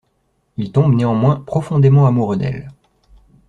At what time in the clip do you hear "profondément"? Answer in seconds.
1.41-2.07